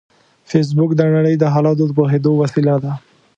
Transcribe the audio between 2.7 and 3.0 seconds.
ده